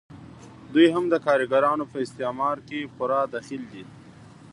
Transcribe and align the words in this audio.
دوی 0.73 0.87
هم 0.95 1.05
د 1.09 1.15
کارګرانو 1.25 1.85
په 1.91 1.97
استثمار 2.05 2.57
کې 2.67 2.91
پوره 2.95 3.21
دخیل 3.35 3.63
دي 3.71 3.83